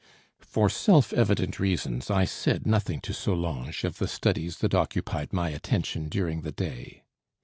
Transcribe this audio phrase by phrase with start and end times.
[0.41, 5.51] For self evident reasons I said nothing to Solange of the studies that occupied my
[5.51, 7.03] attention during the day.